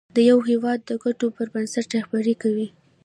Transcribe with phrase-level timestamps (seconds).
[0.15, 2.67] د یو هېواد د ګټو پر بنسټ رهبري کوي.